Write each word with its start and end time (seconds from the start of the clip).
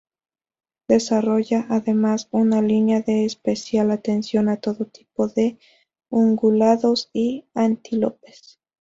Desarrolla, 0.87 1.67
además, 1.69 2.27
una 2.31 2.63
línea 2.63 3.01
de 3.01 3.23
especial 3.23 3.91
atención 3.91 4.49
a 4.49 4.57
todo 4.57 4.85
tipo 4.85 5.27
de 5.27 5.59
ungulados 6.09 7.11
y 7.13 7.45
antílopes. 7.53 8.59